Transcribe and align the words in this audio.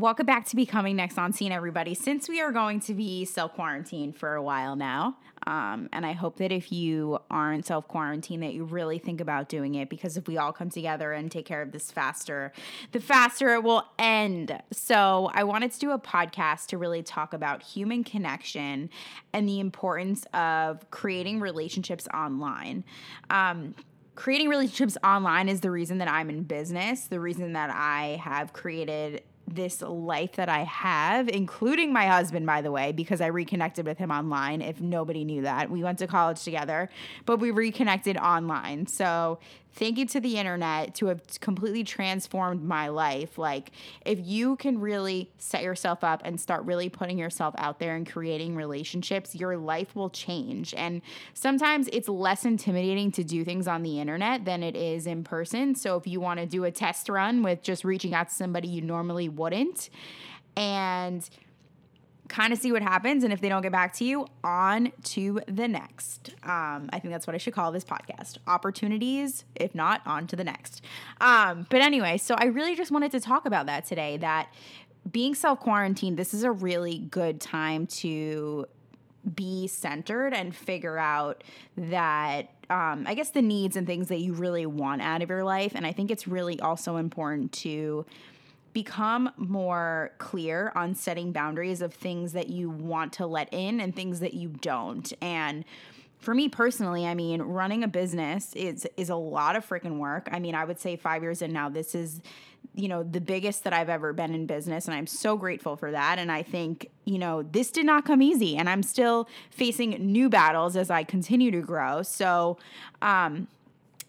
Welcome 0.00 0.24
back 0.24 0.46
to 0.46 0.56
Becoming 0.56 0.96
Next 0.96 1.18
on 1.18 1.34
Scene, 1.34 1.52
everybody. 1.52 1.92
Since 1.92 2.26
we 2.26 2.40
are 2.40 2.52
going 2.52 2.80
to 2.80 2.94
be 2.94 3.26
self 3.26 3.52
quarantined 3.52 4.16
for 4.16 4.34
a 4.34 4.42
while 4.42 4.74
now, 4.74 5.18
um, 5.46 5.90
and 5.92 6.06
I 6.06 6.12
hope 6.12 6.38
that 6.38 6.50
if 6.50 6.72
you 6.72 7.18
aren't 7.30 7.66
self 7.66 7.86
quarantined, 7.86 8.42
that 8.42 8.54
you 8.54 8.64
really 8.64 8.98
think 8.98 9.20
about 9.20 9.50
doing 9.50 9.74
it 9.74 9.90
because 9.90 10.16
if 10.16 10.26
we 10.26 10.38
all 10.38 10.54
come 10.54 10.70
together 10.70 11.12
and 11.12 11.30
take 11.30 11.44
care 11.44 11.60
of 11.60 11.72
this 11.72 11.90
faster, 11.90 12.50
the 12.92 13.00
faster 13.00 13.52
it 13.52 13.62
will 13.62 13.84
end. 13.98 14.58
So, 14.72 15.30
I 15.34 15.44
wanted 15.44 15.70
to 15.72 15.78
do 15.78 15.90
a 15.90 15.98
podcast 15.98 16.68
to 16.68 16.78
really 16.78 17.02
talk 17.02 17.34
about 17.34 17.62
human 17.62 18.02
connection 18.02 18.88
and 19.34 19.46
the 19.46 19.60
importance 19.60 20.24
of 20.32 20.90
creating 20.90 21.40
relationships 21.40 22.08
online. 22.14 22.84
Um, 23.28 23.74
creating 24.14 24.48
relationships 24.48 24.96
online 25.04 25.50
is 25.50 25.60
the 25.60 25.70
reason 25.70 25.98
that 25.98 26.08
I'm 26.08 26.30
in 26.30 26.44
business, 26.44 27.06
the 27.06 27.20
reason 27.20 27.52
that 27.52 27.68
I 27.68 28.18
have 28.22 28.54
created 28.54 29.22
this 29.54 29.82
life 29.82 30.32
that 30.32 30.48
I 30.48 30.64
have, 30.64 31.28
including 31.28 31.92
my 31.92 32.06
husband, 32.06 32.46
by 32.46 32.62
the 32.62 32.70
way, 32.70 32.92
because 32.92 33.20
I 33.20 33.26
reconnected 33.26 33.86
with 33.86 33.98
him 33.98 34.10
online. 34.10 34.62
If 34.62 34.80
nobody 34.80 35.24
knew 35.24 35.42
that, 35.42 35.70
we 35.70 35.82
went 35.82 35.98
to 35.98 36.06
college 36.06 36.42
together, 36.42 36.88
but 37.26 37.38
we 37.38 37.50
reconnected 37.50 38.16
online. 38.16 38.86
So 38.86 39.38
thank 39.72 39.98
you 39.98 40.06
to 40.06 40.20
the 40.20 40.36
internet 40.36 40.94
to 40.96 41.06
have 41.06 41.22
completely 41.40 41.84
transformed 41.84 42.62
my 42.62 42.88
life. 42.88 43.38
Like, 43.38 43.70
if 44.04 44.18
you 44.20 44.56
can 44.56 44.80
really 44.80 45.30
set 45.38 45.62
yourself 45.62 46.02
up 46.02 46.22
and 46.24 46.40
start 46.40 46.64
really 46.64 46.88
putting 46.88 47.18
yourself 47.18 47.54
out 47.58 47.78
there 47.78 47.94
and 47.94 48.10
creating 48.10 48.56
relationships, 48.56 49.34
your 49.34 49.56
life 49.56 49.94
will 49.94 50.10
change. 50.10 50.74
And 50.74 51.02
sometimes 51.34 51.88
it's 51.92 52.08
less 52.08 52.44
intimidating 52.44 53.12
to 53.12 53.24
do 53.24 53.44
things 53.44 53.68
on 53.68 53.82
the 53.82 54.00
internet 54.00 54.44
than 54.44 54.62
it 54.62 54.76
is 54.76 55.06
in 55.06 55.24
person. 55.24 55.74
So, 55.74 55.96
if 55.96 56.06
you 56.06 56.20
want 56.20 56.40
to 56.40 56.46
do 56.46 56.64
a 56.64 56.70
test 56.70 57.08
run 57.08 57.42
with 57.42 57.62
just 57.62 57.84
reaching 57.84 58.14
out 58.14 58.28
to 58.28 58.34
somebody 58.34 58.68
you 58.68 58.82
normally 58.82 59.28
wouldn't, 59.40 59.90
and 60.56 61.28
kind 62.28 62.52
of 62.52 62.58
see 62.58 62.72
what 62.72 62.82
happens. 62.82 63.24
And 63.24 63.32
if 63.32 63.40
they 63.40 63.48
don't 63.48 63.62
get 63.62 63.72
back 63.72 63.92
to 63.94 64.04
you, 64.04 64.26
on 64.44 64.92
to 65.02 65.40
the 65.46 65.66
next. 65.66 66.30
Um, 66.44 66.88
I 66.92 66.98
think 67.00 67.12
that's 67.12 67.26
what 67.26 67.34
I 67.34 67.38
should 67.38 67.54
call 67.54 67.72
this 67.72 67.84
podcast 67.84 68.38
opportunities. 68.46 69.44
If 69.56 69.74
not, 69.74 70.00
on 70.06 70.26
to 70.28 70.36
the 70.36 70.44
next. 70.44 70.82
Um, 71.20 71.66
but 71.68 71.82
anyway, 71.82 72.16
so 72.16 72.36
I 72.38 72.46
really 72.46 72.76
just 72.76 72.90
wanted 72.90 73.10
to 73.12 73.20
talk 73.20 73.46
about 73.46 73.66
that 73.66 73.84
today 73.84 74.16
that 74.18 74.54
being 75.10 75.34
self 75.34 75.60
quarantined, 75.60 76.16
this 76.16 76.32
is 76.32 76.44
a 76.44 76.52
really 76.52 76.98
good 76.98 77.40
time 77.40 77.86
to 77.86 78.66
be 79.34 79.66
centered 79.66 80.32
and 80.32 80.54
figure 80.54 80.98
out 80.98 81.44
that 81.76 82.50
um, 82.70 83.04
I 83.06 83.14
guess 83.14 83.30
the 83.30 83.42
needs 83.42 83.76
and 83.76 83.86
things 83.86 84.08
that 84.08 84.20
you 84.20 84.32
really 84.32 84.64
want 84.64 85.02
out 85.02 85.22
of 85.22 85.28
your 85.28 85.44
life. 85.44 85.72
And 85.74 85.84
I 85.84 85.92
think 85.92 86.10
it's 86.10 86.28
really 86.28 86.60
also 86.60 86.96
important 86.96 87.52
to 87.52 88.06
become 88.72 89.30
more 89.36 90.12
clear 90.18 90.72
on 90.74 90.94
setting 90.94 91.32
boundaries 91.32 91.80
of 91.82 91.92
things 91.92 92.32
that 92.32 92.48
you 92.48 92.70
want 92.70 93.12
to 93.14 93.26
let 93.26 93.48
in 93.52 93.80
and 93.80 93.94
things 93.94 94.20
that 94.20 94.34
you 94.34 94.48
don't. 94.48 95.12
And 95.20 95.64
for 96.18 96.34
me 96.34 96.48
personally, 96.48 97.06
I 97.06 97.14
mean, 97.14 97.42
running 97.42 97.82
a 97.82 97.88
business 97.88 98.52
is 98.54 98.86
is 98.96 99.10
a 99.10 99.16
lot 99.16 99.56
of 99.56 99.66
freaking 99.66 99.98
work. 99.98 100.28
I 100.30 100.38
mean, 100.38 100.54
I 100.54 100.64
would 100.64 100.78
say 100.78 100.96
5 100.96 101.22
years 101.22 101.42
in 101.42 101.52
now 101.52 101.68
this 101.68 101.94
is 101.94 102.20
you 102.74 102.88
know, 102.88 103.02
the 103.02 103.20
biggest 103.20 103.64
that 103.64 103.72
I've 103.72 103.88
ever 103.88 104.12
been 104.12 104.34
in 104.34 104.46
business 104.46 104.86
and 104.86 104.94
I'm 104.94 105.06
so 105.06 105.36
grateful 105.36 105.76
for 105.76 105.90
that 105.90 106.18
and 106.18 106.30
I 106.30 106.42
think, 106.42 106.90
you 107.04 107.18
know, 107.18 107.42
this 107.42 107.70
did 107.70 107.86
not 107.86 108.04
come 108.04 108.22
easy 108.22 108.56
and 108.56 108.68
I'm 108.68 108.82
still 108.82 109.28
facing 109.50 109.90
new 109.90 110.28
battles 110.28 110.76
as 110.76 110.90
I 110.90 111.02
continue 111.02 111.50
to 111.50 111.62
grow. 111.62 112.02
So, 112.02 112.58
um 113.02 113.48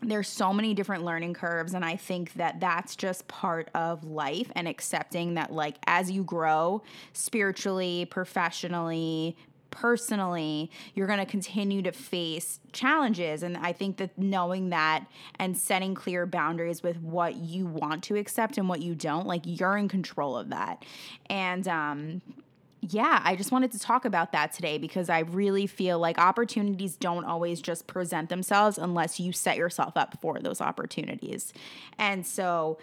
there's 0.01 0.28
so 0.28 0.51
many 0.51 0.73
different 0.73 1.03
learning 1.03 1.34
curves 1.34 1.73
and 1.73 1.85
i 1.85 1.95
think 1.95 2.34
that 2.34 2.59
that's 2.59 2.95
just 2.95 3.28
part 3.28 3.69
of 3.75 4.03
life 4.03 4.51
and 4.56 4.67
accepting 4.67 5.35
that 5.35 5.51
like 5.51 5.78
as 5.85 6.09
you 6.09 6.23
grow 6.23 6.81
spiritually 7.13 8.06
professionally 8.09 9.35
personally 9.72 10.69
you're 10.94 11.07
going 11.07 11.19
to 11.19 11.25
continue 11.25 11.81
to 11.81 11.91
face 11.91 12.59
challenges. 12.73 13.41
And 13.41 13.57
i 13.57 13.72
think 13.72 13.97
that 13.97 14.17
knowing 14.17 14.69
that 14.69 15.06
and 15.40 15.57
setting 15.57 15.95
clear 15.95 16.25
boundaries 16.25 16.84
with 16.84 16.97
what 17.01 17.38
you 17.38 17.66
want 17.66 18.03
to 18.06 18.17
accept 18.17 18.57
and 18.57 18.69
what 18.69 18.81
you 18.81 18.94
don't 18.94 19.25
like 19.25 19.41
you're 19.45 19.78
in 19.78 19.88
control 19.88 20.38
of 20.38 20.50
that. 20.50 20.84
And 21.29 21.67
um 21.67 22.22
yeah, 22.81 23.21
I 23.23 23.35
just 23.35 23.51
wanted 23.51 23.71
to 23.73 23.79
talk 23.79 24.05
about 24.05 24.31
that 24.31 24.53
today 24.53 24.79
because 24.79 25.07
I 25.07 25.19
really 25.19 25.67
feel 25.67 25.99
like 25.99 26.17
opportunities 26.17 26.95
don't 26.95 27.25
always 27.25 27.61
just 27.61 27.85
present 27.85 28.29
themselves 28.29 28.79
unless 28.79 29.19
you 29.19 29.31
set 29.31 29.55
yourself 29.55 29.95
up 29.95 30.19
for 30.19 30.39
those 30.39 30.61
opportunities. 30.61 31.53
And 31.99 32.25
so, 32.25 32.79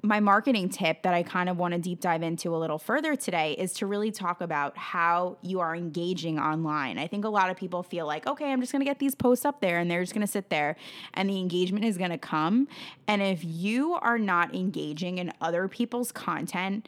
my 0.00 0.20
marketing 0.20 0.68
tip 0.68 1.02
that 1.02 1.12
I 1.12 1.24
kind 1.24 1.48
of 1.48 1.58
want 1.58 1.74
to 1.74 1.80
deep 1.80 2.00
dive 2.00 2.22
into 2.22 2.54
a 2.54 2.58
little 2.58 2.78
further 2.78 3.16
today 3.16 3.54
is 3.58 3.72
to 3.74 3.86
really 3.86 4.12
talk 4.12 4.40
about 4.40 4.78
how 4.78 5.36
you 5.42 5.58
are 5.58 5.74
engaging 5.74 6.38
online. 6.38 6.98
I 6.98 7.08
think 7.08 7.24
a 7.24 7.28
lot 7.28 7.50
of 7.50 7.56
people 7.56 7.82
feel 7.82 8.06
like, 8.06 8.24
okay, 8.24 8.52
I'm 8.52 8.60
just 8.60 8.70
going 8.70 8.80
to 8.80 8.86
get 8.86 9.00
these 9.00 9.16
posts 9.16 9.44
up 9.44 9.60
there 9.60 9.80
and 9.80 9.90
they're 9.90 10.02
just 10.02 10.14
going 10.14 10.24
to 10.24 10.30
sit 10.30 10.50
there 10.50 10.76
and 11.14 11.28
the 11.28 11.40
engagement 11.40 11.84
is 11.84 11.98
going 11.98 12.10
to 12.10 12.18
come. 12.18 12.68
And 13.08 13.20
if 13.20 13.40
you 13.42 13.94
are 13.94 14.18
not 14.18 14.54
engaging 14.54 15.18
in 15.18 15.32
other 15.40 15.66
people's 15.66 16.12
content, 16.12 16.86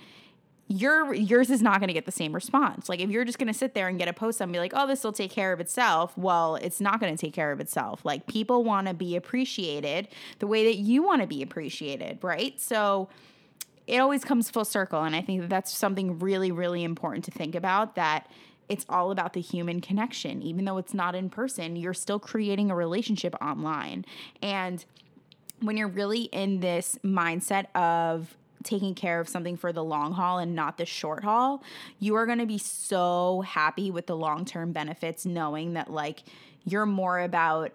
your 0.70 1.12
yours 1.12 1.50
is 1.50 1.62
not 1.62 1.80
going 1.80 1.88
to 1.88 1.92
get 1.94 2.06
the 2.06 2.12
same 2.12 2.32
response. 2.32 2.88
Like 2.88 3.00
if 3.00 3.10
you're 3.10 3.24
just 3.24 3.38
going 3.38 3.48
to 3.48 3.58
sit 3.58 3.74
there 3.74 3.88
and 3.88 3.98
get 3.98 4.06
a 4.06 4.12
post 4.12 4.40
and 4.40 4.52
be 4.52 4.60
like, 4.60 4.72
"Oh, 4.72 4.86
this 4.86 5.02
will 5.02 5.12
take 5.12 5.32
care 5.32 5.52
of 5.52 5.58
itself." 5.58 6.16
Well, 6.16 6.54
it's 6.54 6.80
not 6.80 7.00
going 7.00 7.14
to 7.14 7.20
take 7.20 7.34
care 7.34 7.50
of 7.50 7.58
itself. 7.58 8.04
Like 8.04 8.28
people 8.28 8.62
want 8.62 8.86
to 8.86 8.94
be 8.94 9.16
appreciated 9.16 10.06
the 10.38 10.46
way 10.46 10.64
that 10.66 10.76
you 10.76 11.02
want 11.02 11.22
to 11.22 11.26
be 11.26 11.42
appreciated, 11.42 12.22
right? 12.22 12.58
So 12.60 13.08
it 13.88 13.98
always 13.98 14.24
comes 14.24 14.48
full 14.48 14.64
circle 14.64 15.02
and 15.02 15.16
I 15.16 15.22
think 15.22 15.40
that 15.40 15.50
that's 15.50 15.76
something 15.76 16.20
really 16.20 16.52
really 16.52 16.84
important 16.84 17.24
to 17.24 17.32
think 17.32 17.56
about 17.56 17.96
that 17.96 18.30
it's 18.68 18.86
all 18.88 19.10
about 19.10 19.32
the 19.32 19.40
human 19.40 19.80
connection. 19.80 20.40
Even 20.42 20.64
though 20.64 20.78
it's 20.78 20.94
not 20.94 21.16
in 21.16 21.28
person, 21.28 21.74
you're 21.74 21.92
still 21.92 22.20
creating 22.20 22.70
a 22.70 22.76
relationship 22.76 23.34
online. 23.42 24.04
And 24.40 24.84
when 25.60 25.76
you're 25.76 25.88
really 25.88 26.22
in 26.26 26.60
this 26.60 26.96
mindset 27.02 27.66
of 27.74 28.36
taking 28.62 28.94
care 28.94 29.20
of 29.20 29.28
something 29.28 29.56
for 29.56 29.72
the 29.72 29.84
long 29.84 30.12
haul 30.12 30.38
and 30.38 30.54
not 30.54 30.78
the 30.78 30.86
short 30.86 31.24
haul, 31.24 31.62
you 31.98 32.14
are 32.14 32.26
going 32.26 32.38
to 32.38 32.46
be 32.46 32.58
so 32.58 33.42
happy 33.42 33.90
with 33.90 34.06
the 34.06 34.16
long 34.16 34.44
term 34.44 34.72
benefits, 34.72 35.24
knowing 35.24 35.74
that 35.74 35.90
like 35.90 36.22
you're 36.64 36.86
more 36.86 37.20
about 37.20 37.72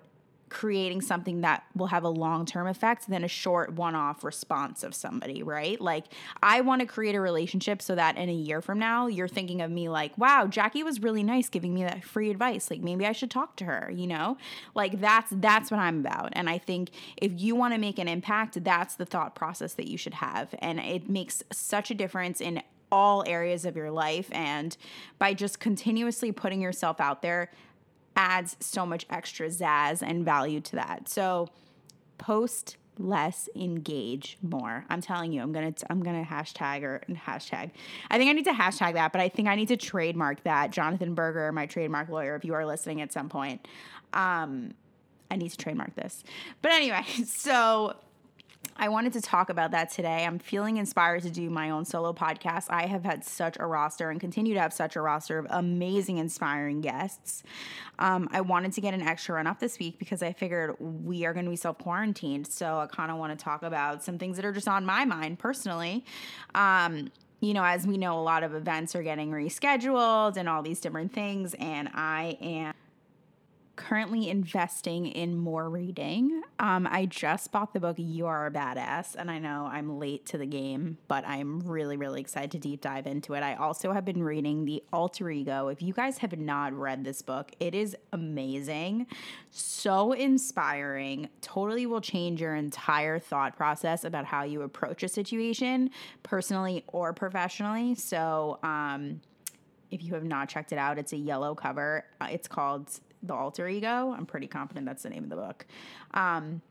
creating 0.56 1.02
something 1.02 1.42
that 1.42 1.66
will 1.76 1.88
have 1.88 2.06
a 2.06 2.10
long 2.10 2.46
term 2.46 2.66
effect 2.66 3.10
than 3.10 3.26
a 3.26 3.28
short 3.28 3.74
one 3.74 3.94
off 3.94 4.24
response 4.24 4.86
of 4.86 4.96
somebody, 4.96 5.44
right? 5.44 5.82
Like, 5.82 6.06
I 6.42 6.62
want 6.62 6.80
to 6.80 6.86
create 6.86 7.14
a 7.14 7.20
relationship 7.20 7.82
so 7.82 7.94
that 7.96 8.16
in 8.16 8.30
a 8.30 8.34
year 8.34 8.62
from 8.62 8.80
now, 8.80 9.08
you're 9.08 9.28
thinking 9.28 9.62
of 9.62 9.70
me 9.70 9.90
like, 9.90 10.18
wow, 10.18 10.48
Jackie 10.48 10.82
was 10.82 11.02
really 11.02 11.24
nice 11.24 11.50
giving 11.50 11.74
me 11.74 11.84
that 11.84 12.06
free 12.06 12.32
advice. 12.32 12.72
Like, 12.72 12.80
maybe 12.80 13.06
I 13.06 13.12
should 13.12 13.30
talk 13.30 13.58
to 13.58 13.66
her, 13.66 13.92
you 13.94 14.08
know? 14.08 14.38
Like, 14.74 15.02
that's 15.02 15.30
that's 15.30 15.72
what 15.72 15.82
I'm 15.82 16.00
about. 16.00 16.30
And 16.32 16.50
I 16.50 16.58
think 16.58 16.92
if 17.18 17.34
you 17.36 17.54
want 17.54 17.74
to 17.74 17.78
make 17.78 18.00
an 18.00 18.08
impact, 18.08 18.64
that's 18.64 18.96
the 18.96 19.06
thought 19.06 19.36
process 19.36 19.74
that 19.74 19.90
you 19.90 19.98
should 19.98 20.14
have. 20.14 20.56
And 20.60 20.80
it 20.80 21.10
makes 21.10 21.44
such 21.52 21.92
a 21.92 21.94
difference 21.94 22.40
in 22.40 22.64
all 22.94 23.26
areas 23.28 23.66
of 23.66 23.76
your 23.76 23.92
life. 23.92 24.30
And 24.32 24.78
by 25.20 25.34
just 25.34 25.60
continuously 25.60 26.32
putting 26.32 26.62
yourself 26.62 27.02
out 27.02 27.22
there, 27.22 27.52
adds 28.16 28.56
so 28.60 28.86
much 28.86 29.06
extra 29.10 29.48
zazz 29.48 30.02
and 30.02 30.24
value 30.24 30.62
to 30.62 30.76
that. 30.76 31.10
So 31.10 31.50
post 32.18 32.78
less, 32.98 33.50
engage 33.56 34.38
more. 34.42 34.86
I'm 34.90 35.02
telling 35.02 35.34
you, 35.34 35.42
I'm 35.42 35.52
gonna 35.52 35.74
I'm 35.90 36.02
gonna 36.02 36.24
hashtag 36.24 36.84
or 36.84 37.02
hashtag. 37.10 37.72
I 38.10 38.18
think 38.18 38.30
I 38.30 38.34
need 38.34 38.46
to 38.46 38.52
hashtag 38.52 38.94
that, 38.94 39.12
but 39.12 39.22
I 39.22 39.30
think 39.30 39.48
I 39.48 39.56
need 39.56 39.68
to 39.70 39.78
trademark 39.78 40.44
that. 40.44 40.72
Jonathan 40.72 41.14
Berger, 41.14 41.52
my 41.52 41.66
trademark 41.66 42.10
lawyer, 42.10 42.36
if 42.36 42.46
you 42.46 42.54
are 42.54 42.66
listening 42.66 43.02
at 43.02 43.12
some 43.12 43.30
point, 43.30 43.68
um, 44.14 44.74
I 45.30 45.36
need 45.36 45.50
to 45.50 45.58
trademark 45.58 45.96
this. 45.96 46.24
But 46.62 46.72
anyway, 46.72 47.04
so 47.26 47.96
I 48.78 48.90
wanted 48.90 49.14
to 49.14 49.22
talk 49.22 49.50
about 49.50 49.72
that 49.72 49.90
today. 49.90 50.26
I'm 50.26 50.38
feeling 50.38 50.76
inspired 50.78 51.24
to 51.24 51.30
do 51.30 51.50
my 51.50 51.70
own 51.70 51.86
solo 51.86 52.12
podcast. 52.12 52.66
I 52.70 52.88
have 52.88 53.06
had 53.06 53.24
such 53.24 53.56
a 53.58 53.66
roster 53.66 54.10
and 54.10 54.20
continue 54.20 54.54
to 54.54 54.60
have 54.60 54.74
such 54.74 54.98
a 54.98 55.02
roster 55.02 55.40
of 55.40 55.48
amazing, 55.50 56.18
inspiring 56.18 56.82
guests. 56.82 57.44
Um, 58.00 58.28
I 58.34 58.42
wanted 58.42 58.74
to 58.74 58.82
get 58.82 58.94
an 58.94 59.02
extra 59.02 59.36
run 59.36 59.48
up 59.48 59.60
this 59.60 59.80
week 59.80 59.98
because 59.98 60.22
I 60.22 60.34
figured 60.34 60.76
we 60.80 61.26
are 61.26 61.34
going 61.34 61.46
to 61.46 61.52
be 61.52 61.56
self 61.56 61.78
quarantined. 61.78 62.48
So 62.48 62.80
I 62.80 62.88
kind 62.88 63.12
of 63.12 63.18
want 63.18 63.38
to 63.38 63.42
talk 63.42 63.64
about 63.64 64.04
some 64.04 64.18
things 64.18 64.36
that 64.36 64.46
are 64.46 64.52
just 64.52 64.68
on 64.68 64.86
my 64.86 65.06
mind 65.06 65.40
personally. 65.40 66.04
Um, 66.54 67.12
you 67.40 67.54
know, 67.54 67.64
as 67.64 67.88
we 67.88 67.98
know, 67.98 68.20
a 68.20 68.24
lot 68.24 68.44
of 68.44 68.54
events 68.54 68.94
are 68.96 69.04
getting 69.04 69.32
rescheduled 69.32 70.36
and 70.36 70.50
all 70.50 70.62
these 70.62 70.82
different 70.82 71.14
things. 71.14 71.54
And 71.60 71.90
I 71.94 72.38
am 72.42 72.74
currently 73.76 74.30
investing 74.30 75.08
in 75.08 75.38
more 75.38 75.70
reading. 75.70 76.42
Um, 76.60 76.88
I 76.90 77.06
just 77.06 77.52
bought 77.52 77.74
the 77.74 77.80
book 77.80 77.96
You 77.98 78.26
Are 78.28 78.48
a 78.48 78.52
Badass, 78.52 79.16
and 79.16 79.30
I 79.30 79.40
know 79.40 79.70
I'm 79.72 80.00
late 80.00 80.26
to 80.28 80.38
the 80.38 80.46
game, 80.46 80.98
but 81.08 81.28
I'm 81.28 81.60
really, 81.62 81.98
really 81.98 82.22
excited 82.22 82.52
to 82.52 82.60
deep 82.60 82.82
dive 82.82 83.08
into 83.08 83.34
it. 83.34 83.44
I 83.44 83.56
also 83.56 83.92
have 83.92 84.06
been 84.06 84.24
reading 84.24 84.66
The 84.66 84.84
Alter 84.94 85.30
Ego. 85.30 85.68
If 85.68 85.82
you 85.82 85.94
guys 85.94 86.18
have 86.20 86.38
not 86.38 86.74
read 86.74 87.04
this 87.04 87.22
book, 87.22 87.52
it 87.60 87.76
is 87.76 87.96
amazing, 88.14 89.08
so 89.52 90.12
inspiring, 90.14 91.30
totally 91.42 91.86
will 91.86 92.02
change 92.02 92.42
your 92.42 92.56
entire 92.56 93.20
thought 93.20 93.56
process 93.56 94.04
about 94.04 94.26
how 94.26 94.44
you 94.44 94.62
approach 94.62 95.04
a 95.04 95.08
situation, 95.08 95.90
personally 96.24 96.84
or 96.88 97.14
professionally. 97.14 97.96
So, 97.96 98.60
um, 98.64 99.22
if 99.92 100.04
you 100.04 100.14
have 100.14 100.24
not 100.24 100.50
checked 100.50 100.72
it 100.72 100.78
out, 100.78 100.98
it's 100.98 101.14
a 101.14 101.18
yellow 101.18 101.56
cover. 101.56 102.06
Uh, 102.20 102.28
it's 102.32 102.48
called 102.48 102.90
the 103.28 103.34
alter 103.34 103.68
ego. 103.68 104.14
I'm 104.16 104.26
pretty 104.26 104.48
confident 104.48 104.86
that's 104.86 105.04
the 105.04 105.10
name 105.10 105.24
of 105.24 105.30
the 105.30 105.36
book. 105.36 105.66
Um, 106.14 106.62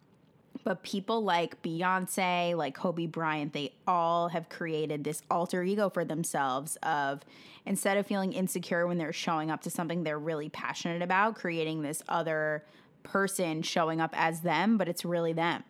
but 0.63 0.83
people 0.83 1.23
like 1.23 1.61
Beyonce, 1.63 2.57
like 2.57 2.75
Kobe 2.75 3.07
Bryant, 3.07 3.53
they 3.53 3.73
all 3.87 4.29
have 4.29 4.49
created 4.49 5.05
this 5.05 5.23
alter 5.31 5.63
ego 5.63 5.91
for 5.91 6.05
themselves 6.05 6.77
of 6.83 7.23
instead 7.67 7.97
of 7.97 8.07
feeling 8.07 8.33
insecure 8.33 8.87
when 8.87 8.99
they're 8.99 9.13
showing 9.13 9.51
up 9.51 9.63
to 9.63 9.71
something 9.71 10.05
they're 10.05 10.19
really 10.19 10.49
passionate 10.49 11.03
about, 11.03 11.35
creating 11.35 11.83
this 11.83 12.03
other 12.09 12.65
person 13.03 13.63
showing 13.63 14.01
up 14.01 14.15
as 14.15 14.41
them, 14.41 14.79
but 14.79 14.89
it's 14.89 15.05
really 15.05 15.33
them. 15.33 15.65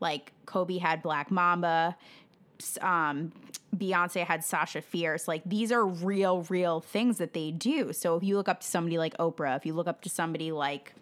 Like 0.00 0.32
Kobe 0.46 0.78
had 0.78 1.02
Black 1.02 1.30
Mamba, 1.30 1.96
um, 2.80 3.32
Beyonce 3.76 4.24
had 4.24 4.44
Sasha 4.44 4.82
Fierce. 4.82 5.26
Like 5.26 5.42
these 5.46 5.72
are 5.72 5.84
real, 5.84 6.42
real 6.42 6.80
things 6.80 7.18
that 7.18 7.32
they 7.32 7.50
do. 7.50 7.92
So 7.92 8.16
if 8.16 8.22
you 8.22 8.36
look 8.36 8.48
up 8.48 8.60
to 8.60 8.66
somebody 8.66 8.98
like 8.98 9.16
Oprah, 9.16 9.56
if 9.56 9.64
you 9.64 9.72
look 9.72 9.86
up 9.86 10.02
to 10.02 10.10
somebody 10.10 10.52
like, 10.52 10.92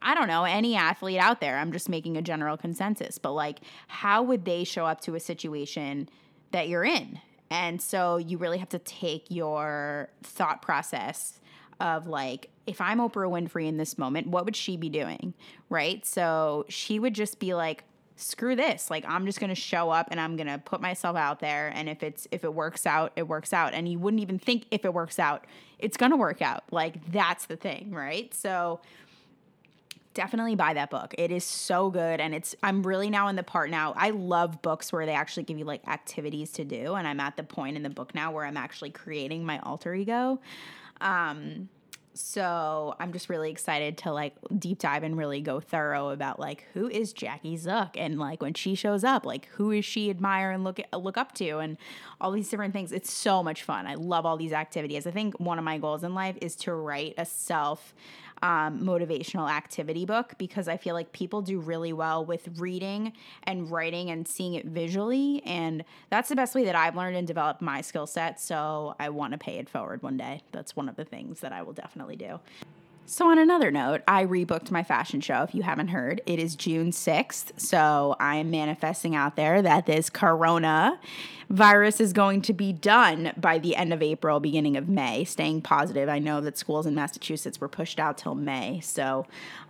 I 0.00 0.14
don't 0.14 0.28
know, 0.28 0.44
any 0.44 0.76
athlete 0.76 1.18
out 1.18 1.40
there, 1.40 1.58
I'm 1.58 1.72
just 1.72 1.88
making 1.88 2.16
a 2.16 2.22
general 2.22 2.56
consensus, 2.56 3.18
but 3.18 3.32
like, 3.32 3.58
how 3.88 4.22
would 4.22 4.44
they 4.44 4.62
show 4.62 4.86
up 4.86 5.00
to 5.02 5.14
a 5.14 5.20
situation 5.20 6.08
that 6.52 6.68
you're 6.68 6.84
in? 6.84 7.20
And 7.50 7.80
so 7.80 8.16
you 8.16 8.38
really 8.38 8.58
have 8.58 8.68
to 8.70 8.78
take 8.78 9.26
your 9.28 10.08
thought 10.22 10.62
process 10.62 11.40
of 11.80 12.06
like, 12.06 12.50
if 12.66 12.80
I'm 12.80 12.98
Oprah 12.98 13.30
Winfrey 13.30 13.66
in 13.66 13.76
this 13.76 13.98
moment, 13.98 14.28
what 14.28 14.44
would 14.44 14.56
she 14.56 14.76
be 14.76 14.88
doing? 14.88 15.34
Right. 15.68 16.04
So 16.06 16.66
she 16.68 16.98
would 16.98 17.14
just 17.14 17.38
be 17.38 17.54
like, 17.54 17.84
screw 18.16 18.56
this. 18.56 18.90
Like 18.90 19.04
i'm 19.06 19.26
just 19.26 19.38
going 19.38 19.50
to 19.50 19.54
show 19.54 19.90
up 19.90 20.08
and 20.10 20.20
i'm 20.20 20.36
going 20.36 20.48
to 20.48 20.58
put 20.58 20.80
myself 20.80 21.16
out 21.16 21.40
there 21.40 21.70
and 21.74 21.88
if 21.88 22.02
it's 22.02 22.26
if 22.30 22.44
it 22.44 22.52
works 22.52 22.86
out 22.86 23.12
it 23.16 23.28
works 23.28 23.52
out. 23.52 23.74
And 23.74 23.88
you 23.88 23.98
wouldn't 23.98 24.22
even 24.22 24.38
think 24.38 24.64
if 24.70 24.84
it 24.84 24.92
works 24.92 25.18
out 25.18 25.44
it's 25.78 25.96
going 25.96 26.10
to 26.10 26.16
work 26.16 26.40
out. 26.42 26.64
Like 26.70 27.12
that's 27.12 27.46
the 27.46 27.56
thing 27.56 27.92
right? 27.92 28.32
So 28.34 28.80
definitely 30.14 30.54
buy 30.54 30.72
that 30.72 30.88
book. 30.88 31.14
It 31.18 31.30
is 31.30 31.44
so 31.44 31.90
good 31.90 32.20
and 32.20 32.34
it's 32.34 32.56
i'm 32.62 32.82
really 32.82 33.10
now 33.10 33.28
in 33.28 33.36
the 33.36 33.42
part 33.42 33.68
now 33.70 33.92
i 33.96 34.10
love 34.10 34.62
books 34.62 34.90
where 34.90 35.04
they 35.04 35.12
actually 35.12 35.42
give 35.42 35.58
you 35.58 35.66
like 35.66 35.86
activities 35.86 36.52
to 36.52 36.64
do 36.64 36.94
and 36.94 37.06
i'm 37.06 37.20
at 37.20 37.36
the 37.36 37.42
point 37.42 37.76
in 37.76 37.82
the 37.82 37.90
book 37.90 38.14
now 38.14 38.32
where 38.32 38.46
i'm 38.46 38.56
actually 38.56 38.90
creating 38.90 39.44
my 39.44 39.58
alter 39.60 39.94
ego. 39.94 40.40
Um 41.02 41.68
so 42.18 42.94
I'm 42.98 43.12
just 43.12 43.28
really 43.28 43.50
excited 43.50 43.98
to 43.98 44.12
like 44.12 44.34
deep 44.58 44.78
dive 44.78 45.02
and 45.02 45.16
really 45.16 45.40
go 45.40 45.60
thorough 45.60 46.10
about 46.10 46.40
like 46.40 46.66
who 46.72 46.88
is 46.88 47.12
Jackie 47.12 47.56
Zook 47.56 47.90
and 47.96 48.18
like 48.18 48.42
when 48.42 48.54
she 48.54 48.74
shows 48.74 49.04
up, 49.04 49.26
like 49.26 49.46
who 49.52 49.70
is 49.70 49.84
she 49.84 50.10
admire 50.10 50.50
and 50.50 50.64
look 50.64 50.80
look 50.92 51.16
up 51.16 51.32
to 51.34 51.58
and 51.58 51.76
all 52.20 52.30
these 52.32 52.48
different 52.48 52.72
things. 52.72 52.92
It's 52.92 53.12
so 53.12 53.42
much 53.42 53.62
fun. 53.62 53.86
I 53.86 53.94
love 53.94 54.24
all 54.24 54.36
these 54.36 54.52
activities. 54.52 55.06
I 55.06 55.10
think 55.10 55.38
one 55.38 55.58
of 55.58 55.64
my 55.64 55.78
goals 55.78 56.04
in 56.04 56.14
life 56.14 56.36
is 56.40 56.56
to 56.56 56.74
write 56.74 57.14
a 57.18 57.24
self 57.24 57.94
um, 58.42 58.80
motivational 58.80 59.50
activity 59.50 60.04
book 60.04 60.34
because 60.38 60.68
I 60.68 60.76
feel 60.76 60.94
like 60.94 61.12
people 61.12 61.42
do 61.42 61.58
really 61.58 61.92
well 61.92 62.24
with 62.24 62.48
reading 62.58 63.12
and 63.44 63.70
writing 63.70 64.10
and 64.10 64.26
seeing 64.26 64.54
it 64.54 64.66
visually. 64.66 65.42
And 65.44 65.84
that's 66.10 66.28
the 66.28 66.36
best 66.36 66.54
way 66.54 66.64
that 66.64 66.74
I've 66.74 66.96
learned 66.96 67.16
and 67.16 67.26
developed 67.26 67.62
my 67.62 67.80
skill 67.80 68.06
set. 68.06 68.40
So 68.40 68.94
I 68.98 69.08
want 69.10 69.32
to 69.32 69.38
pay 69.38 69.58
it 69.58 69.68
forward 69.68 70.02
one 70.02 70.16
day. 70.16 70.42
That's 70.52 70.76
one 70.76 70.88
of 70.88 70.96
the 70.96 71.04
things 71.04 71.40
that 71.40 71.52
I 71.52 71.62
will 71.62 71.72
definitely 71.72 72.16
do. 72.16 72.40
So, 73.08 73.30
on 73.30 73.38
another 73.38 73.70
note, 73.70 74.02
I 74.08 74.24
rebooked 74.24 74.72
my 74.72 74.82
fashion 74.82 75.20
show. 75.20 75.42
If 75.42 75.54
you 75.54 75.62
haven't 75.62 75.88
heard, 75.88 76.20
it 76.26 76.40
is 76.40 76.56
June 76.56 76.90
6th. 76.90 77.52
So, 77.60 78.16
I 78.18 78.34
am 78.36 78.50
manifesting 78.50 79.14
out 79.14 79.36
there 79.36 79.62
that 79.62 79.86
this 79.86 80.10
corona 80.10 80.98
virus 81.48 82.00
is 82.00 82.12
going 82.12 82.42
to 82.42 82.52
be 82.52 82.72
done 82.72 83.32
by 83.36 83.58
the 83.58 83.76
end 83.76 83.92
of 83.92 84.02
April, 84.02 84.40
beginning 84.40 84.76
of 84.76 84.88
May. 84.88 85.22
Staying 85.22 85.62
positive. 85.62 86.08
I 86.08 86.18
know 86.18 86.40
that 86.40 86.58
schools 86.58 86.84
in 86.84 86.96
Massachusetts 86.96 87.60
were 87.60 87.68
pushed 87.68 88.00
out 88.00 88.18
till 88.18 88.34
May. 88.34 88.80
So, 88.80 89.24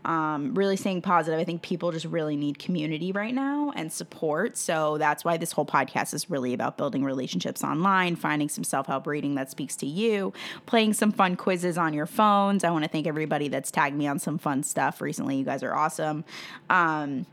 um, 0.06 0.54
really 0.54 0.76
staying 0.76 1.02
positive. 1.02 1.38
I 1.38 1.44
think 1.44 1.60
people 1.60 1.92
just 1.92 2.06
really 2.06 2.36
need 2.36 2.58
community 2.58 3.12
right 3.12 3.34
now 3.34 3.70
and 3.76 3.92
support. 3.92 4.56
So, 4.56 4.96
that's 4.96 5.26
why 5.26 5.36
this 5.36 5.52
whole 5.52 5.66
podcast 5.66 6.14
is 6.14 6.30
really 6.30 6.54
about 6.54 6.78
building 6.78 7.04
relationships 7.04 7.62
online, 7.62 8.16
finding 8.16 8.48
some 8.48 8.64
self 8.64 8.86
help 8.86 9.06
reading 9.06 9.34
that 9.34 9.50
speaks 9.50 9.76
to 9.76 9.86
you, 9.86 10.32
playing 10.64 10.94
some 10.94 11.12
fun 11.12 11.36
quizzes 11.36 11.76
on 11.76 11.92
your 11.92 12.06
phones. 12.06 12.64
I 12.64 12.70
want 12.70 12.84
to 12.84 12.88
thank 12.88 13.06
everybody 13.06 13.25
that's 13.26 13.70
tagged 13.70 13.96
me 13.96 14.06
on 14.06 14.18
some 14.18 14.38
fun 14.38 14.62
stuff 14.62 15.00
recently. 15.00 15.36
You 15.36 15.44
guys 15.44 15.62
are 15.62 15.74
awesome. 15.74 16.24
Um, 16.70 17.26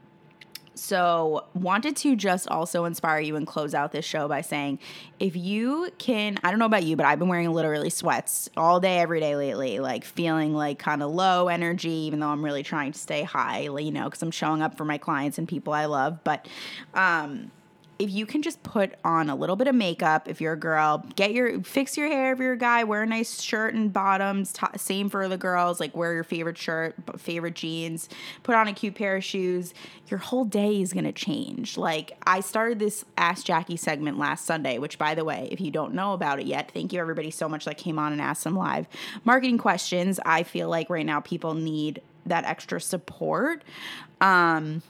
so, 0.75 1.45
wanted 1.53 1.95
to 1.97 2.15
just 2.15 2.47
also 2.47 2.85
inspire 2.85 3.19
you 3.19 3.35
and 3.35 3.45
close 3.45 3.75
out 3.75 3.91
this 3.91 4.05
show 4.05 4.27
by 4.27 4.41
saying 4.41 4.79
if 5.19 5.35
you 5.35 5.91
can, 5.99 6.39
I 6.43 6.49
don't 6.49 6.57
know 6.57 6.65
about 6.65 6.83
you, 6.83 6.95
but 6.95 7.05
I've 7.05 7.19
been 7.19 7.27
wearing 7.27 7.51
literally 7.51 7.91
sweats 7.91 8.49
all 8.57 8.79
day, 8.79 8.97
every 8.97 9.19
day 9.19 9.35
lately, 9.35 9.79
like 9.79 10.03
feeling 10.03 10.55
like 10.55 10.79
kind 10.79 11.03
of 11.03 11.11
low 11.11 11.47
energy, 11.47 11.91
even 11.91 12.19
though 12.19 12.29
I'm 12.29 12.43
really 12.43 12.63
trying 12.63 12.91
to 12.91 12.99
stay 12.99 13.21
high, 13.21 13.61
you 13.61 13.91
know, 13.91 14.05
because 14.05 14.23
I'm 14.23 14.31
showing 14.31 14.63
up 14.63 14.75
for 14.75 14.83
my 14.83 14.97
clients 14.97 15.37
and 15.37 15.47
people 15.47 15.73
I 15.73 15.85
love. 15.85 16.23
But, 16.23 16.47
um, 16.95 17.51
if 18.03 18.11
you 18.11 18.25
can 18.25 18.41
just 18.41 18.61
put 18.63 18.95
on 19.05 19.29
a 19.29 19.35
little 19.35 19.55
bit 19.55 19.67
of 19.67 19.73
makeup 19.73 20.27
if 20.27 20.41
you're 20.41 20.53
a 20.53 20.59
girl 20.59 21.05
get 21.15 21.31
your 21.31 21.63
fix 21.63 21.95
your 21.95 22.07
hair 22.07 22.33
if 22.33 22.39
you're 22.39 22.51
a 22.51 22.57
guy 22.57 22.83
wear 22.83 23.03
a 23.03 23.05
nice 23.05 23.41
shirt 23.41 23.73
and 23.73 23.93
bottoms 23.93 24.51
t- 24.51 24.67
same 24.75 25.09
for 25.09 25.29
the 25.29 25.37
girls 25.37 25.79
like 25.79 25.95
wear 25.95 26.13
your 26.13 26.23
favorite 26.25 26.57
shirt 26.57 26.93
favorite 27.17 27.55
jeans 27.55 28.09
put 28.43 28.55
on 28.55 28.67
a 28.67 28.73
cute 28.73 28.95
pair 28.95 29.15
of 29.15 29.23
shoes. 29.23 29.73
Your 30.09 30.17
whole 30.17 30.43
day 30.43 30.81
is 30.81 30.91
going 30.91 31.05
to 31.05 31.13
change. 31.13 31.77
Like 31.77 32.11
i 32.27 32.41
started 32.41 32.77
this 32.77 33.05
ask 33.17 33.45
jackie 33.45 33.77
segment 33.77 34.19
last 34.19 34.45
sunday 34.45 34.77
which 34.79 34.97
by 34.97 35.15
the 35.15 35.23
way 35.23 35.47
if 35.49 35.61
you 35.61 35.71
don't 35.71 35.93
know 35.93 36.13
about 36.13 36.39
it 36.39 36.45
yet 36.45 36.71
thank 36.71 36.91
you 36.91 36.99
everybody 36.99 37.31
so 37.31 37.47
much 37.47 37.63
that 37.65 37.77
came 37.77 37.97
on 37.97 38.11
and 38.11 38.21
asked 38.21 38.41
some 38.41 38.57
live. 38.57 38.85
Marketing 39.23 39.57
questions 39.57 40.19
i 40.25 40.43
feel 40.43 40.67
like 40.67 40.89
right 40.89 41.05
now 41.05 41.21
people 41.21 41.53
need 41.53 42.01
that 42.25 42.43
extra 42.43 42.81
support. 42.81 43.63
Um 44.19 44.81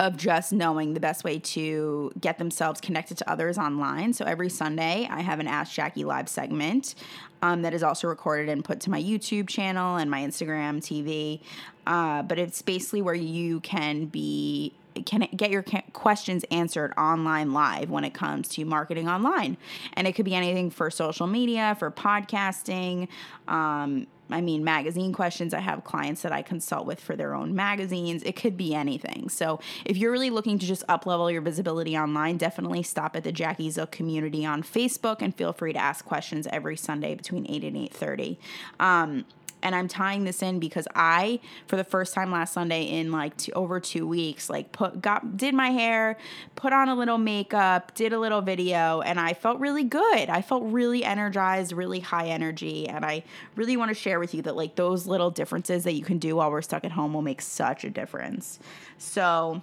of 0.00 0.16
just 0.16 0.50
knowing 0.50 0.94
the 0.94 1.00
best 1.00 1.24
way 1.24 1.38
to 1.38 2.10
get 2.18 2.38
themselves 2.38 2.80
connected 2.80 3.18
to 3.18 3.30
others 3.30 3.58
online. 3.58 4.14
So 4.14 4.24
every 4.24 4.48
Sunday, 4.48 5.06
I 5.10 5.20
have 5.20 5.40
an 5.40 5.46
Ask 5.46 5.74
Jackie 5.74 6.04
live 6.04 6.26
segment 6.26 6.94
um, 7.42 7.60
that 7.62 7.74
is 7.74 7.82
also 7.82 8.08
recorded 8.08 8.48
and 8.48 8.64
put 8.64 8.80
to 8.80 8.90
my 8.90 9.00
YouTube 9.00 9.46
channel 9.46 9.96
and 9.96 10.10
my 10.10 10.22
Instagram 10.22 10.78
TV. 10.78 11.40
Uh, 11.86 12.22
but 12.22 12.38
it's 12.38 12.62
basically 12.62 13.02
where 13.02 13.14
you 13.14 13.60
can 13.60 14.06
be 14.06 14.72
can 15.06 15.26
get 15.36 15.50
your 15.50 15.64
questions 15.92 16.44
answered 16.50 16.92
online 16.98 17.52
live 17.52 17.90
when 17.90 18.02
it 18.02 18.12
comes 18.12 18.48
to 18.48 18.64
marketing 18.64 19.08
online 19.08 19.56
and 19.94 20.08
it 20.08 20.14
could 20.14 20.24
be 20.24 20.34
anything 20.34 20.68
for 20.68 20.90
social 20.90 21.28
media 21.28 21.76
for 21.78 21.92
podcasting 21.92 23.06
um, 23.46 24.06
I 24.32 24.40
mean, 24.40 24.64
magazine 24.64 25.12
questions. 25.12 25.54
I 25.54 25.60
have 25.60 25.84
clients 25.84 26.22
that 26.22 26.32
I 26.32 26.42
consult 26.42 26.86
with 26.86 27.00
for 27.00 27.16
their 27.16 27.34
own 27.34 27.54
magazines. 27.54 28.22
It 28.22 28.36
could 28.36 28.56
be 28.56 28.74
anything. 28.74 29.28
So 29.28 29.60
if 29.84 29.96
you're 29.96 30.12
really 30.12 30.30
looking 30.30 30.58
to 30.58 30.66
just 30.66 30.86
uplevel 30.86 31.32
your 31.32 31.42
visibility 31.42 31.96
online, 31.96 32.36
definitely 32.36 32.82
stop 32.82 33.16
at 33.16 33.24
the 33.24 33.32
Jackie 33.32 33.70
Zook 33.70 33.90
community 33.90 34.44
on 34.44 34.62
Facebook 34.62 35.16
and 35.20 35.34
feel 35.34 35.52
free 35.52 35.72
to 35.72 35.78
ask 35.78 36.04
questions 36.04 36.46
every 36.50 36.76
Sunday 36.76 37.14
between 37.14 37.46
8 37.48 37.64
and 37.64 37.76
8.30. 37.76 38.36
Um, 38.78 39.24
and 39.62 39.74
I'm 39.74 39.88
tying 39.88 40.24
this 40.24 40.42
in 40.42 40.58
because 40.58 40.86
I, 40.94 41.40
for 41.66 41.76
the 41.76 41.84
first 41.84 42.14
time 42.14 42.30
last 42.30 42.52
Sunday 42.52 42.84
in 42.84 43.12
like 43.12 43.36
two, 43.36 43.52
over 43.52 43.80
two 43.80 44.06
weeks, 44.06 44.48
like 44.50 44.72
put 44.72 45.00
got 45.00 45.36
did 45.36 45.54
my 45.54 45.70
hair, 45.70 46.16
put 46.56 46.72
on 46.72 46.88
a 46.88 46.94
little 46.94 47.18
makeup, 47.18 47.94
did 47.94 48.12
a 48.12 48.18
little 48.18 48.40
video, 48.40 49.00
and 49.00 49.20
I 49.20 49.34
felt 49.34 49.58
really 49.60 49.84
good. 49.84 50.28
I 50.28 50.42
felt 50.42 50.62
really 50.64 51.04
energized, 51.04 51.72
really 51.72 52.00
high 52.00 52.28
energy, 52.28 52.88
and 52.88 53.04
I 53.04 53.24
really 53.56 53.76
want 53.76 53.90
to 53.90 53.94
share 53.94 54.18
with 54.20 54.34
you 54.34 54.42
that 54.42 54.56
like 54.56 54.76
those 54.76 55.06
little 55.06 55.30
differences 55.30 55.84
that 55.84 55.94
you 55.94 56.04
can 56.04 56.18
do 56.18 56.36
while 56.36 56.50
we're 56.50 56.62
stuck 56.62 56.84
at 56.84 56.92
home 56.92 57.12
will 57.12 57.22
make 57.22 57.42
such 57.42 57.84
a 57.84 57.90
difference. 57.90 58.58
So 58.98 59.62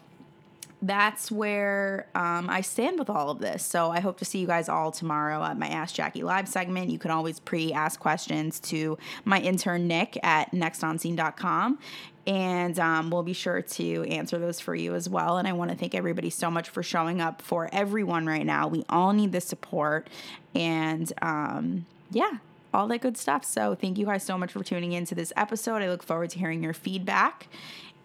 that's 0.81 1.31
where 1.31 2.07
um, 2.13 2.49
I 2.49 2.61
stand 2.61 2.99
with 2.99 3.09
all 3.09 3.31
of 3.31 3.39
this. 3.39 3.63
So 3.63 3.89
I 3.89 3.99
hope 3.99 4.17
to 4.19 4.25
see 4.25 4.39
you 4.39 4.47
guys 4.47 4.69
all 4.69 4.91
tomorrow 4.91 5.43
at 5.43 5.57
my 5.57 5.67
Ask 5.67 5.95
Jackie 5.95 6.23
live 6.23 6.47
segment. 6.47 6.89
You 6.89 6.99
can 6.99 7.09
always 7.09 7.39
pre 7.39 7.73
ask 7.73 7.99
questions 7.99 8.59
to 8.61 8.97
my 9.25 9.39
intern 9.39 9.87
Nick 9.87 10.19
at 10.23 10.51
nextonscene.com. 10.51 11.79
And 12.27 12.77
um, 12.77 13.09
we'll 13.09 13.23
be 13.23 13.33
sure 13.33 13.61
to 13.61 14.03
answer 14.03 14.37
those 14.37 14.59
for 14.59 14.75
you 14.75 14.93
as 14.93 15.09
well. 15.09 15.37
And 15.37 15.47
I 15.47 15.53
want 15.53 15.71
to 15.71 15.77
thank 15.77 15.95
everybody 15.95 16.29
so 16.29 16.51
much 16.51 16.69
for 16.69 16.83
showing 16.83 17.21
up 17.21 17.41
for 17.41 17.69
everyone 17.71 18.25
right 18.27 18.45
now. 18.45 18.67
We 18.67 18.83
all 18.89 19.13
need 19.13 19.31
the 19.31 19.41
support. 19.41 20.09
And 20.53 21.11
um, 21.21 21.85
yeah, 22.11 22.37
all 22.73 22.87
that 22.87 22.99
good 22.99 23.17
stuff. 23.17 23.45
So 23.45 23.75
thank 23.75 23.97
you 23.97 24.05
guys 24.05 24.23
so 24.23 24.37
much 24.37 24.51
for 24.51 24.63
tuning 24.63 24.91
in 24.91 25.05
to 25.05 25.15
this 25.15 25.31
episode. 25.37 25.81
I 25.81 25.87
look 25.87 26.03
forward 26.03 26.29
to 26.31 26.39
hearing 26.39 26.61
your 26.61 26.73
feedback. 26.73 27.47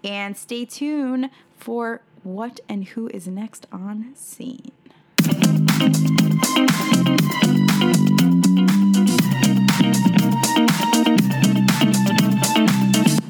And 0.05 0.37
stay 0.37 0.65
tuned 0.65 1.31
for 1.57 2.01
what 2.23 2.61
and 2.69 2.85
who 2.89 3.09
is 3.09 3.27
next 3.27 3.67
on 3.73 4.15
scene. 4.15 4.73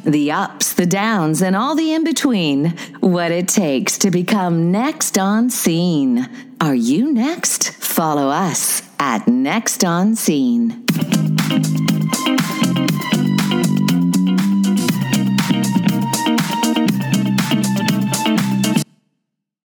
The 0.04 0.30
ups, 0.30 0.74
the 0.74 0.84
downs, 0.84 1.40
and 1.40 1.56
all 1.56 1.74
the 1.74 1.94
in 1.94 2.04
between. 2.04 2.76
What 3.00 3.30
it 3.30 3.48
takes 3.48 3.96
to 3.98 4.10
become 4.10 4.70
next 4.70 5.16
on 5.16 5.48
scene. 5.48 6.28
Are 6.60 6.74
you 6.74 7.12
next? 7.12 7.72
Follow 7.72 8.28
us 8.28 8.82
at 8.98 9.26
Next 9.26 9.84
on 9.84 10.14
Scene. 10.14 10.84